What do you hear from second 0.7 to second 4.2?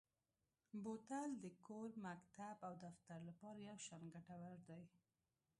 بوتل د کور، مکتب او دفتر لپاره یو شان